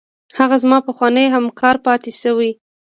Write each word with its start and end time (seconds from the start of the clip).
هغه 0.39 0.55
زما 0.63 0.77
پخوانی 0.87 1.25
همکار 1.35 1.75
پاتې 1.85 2.11
شوی. 2.21 2.51